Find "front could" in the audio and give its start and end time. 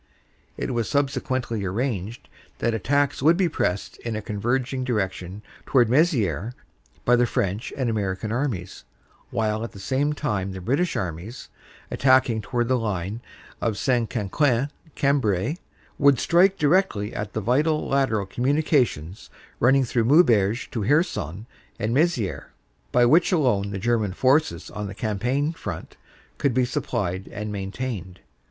25.53-26.55